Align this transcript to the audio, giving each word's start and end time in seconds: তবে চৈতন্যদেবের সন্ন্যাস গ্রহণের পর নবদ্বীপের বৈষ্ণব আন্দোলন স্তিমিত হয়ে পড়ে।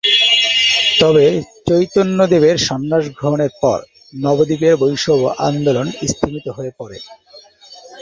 তবে 0.99 1.25
চৈতন্যদেবের 1.67 2.55
সন্ন্যাস 2.67 3.05
গ্রহণের 3.17 3.51
পর 3.61 3.79
নবদ্বীপের 4.17 4.73
বৈষ্ণব 4.75 5.21
আন্দোলন 5.47 5.87
স্তিমিত 6.07 6.45
হয়ে 6.49 6.71
পড়ে। 6.77 6.97